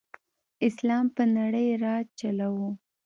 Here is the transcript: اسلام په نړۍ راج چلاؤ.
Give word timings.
اسلام 0.67 1.05
په 1.15 1.23
نړۍ 1.37 1.67
راج 1.83 2.05
چلاؤ. 2.19 2.65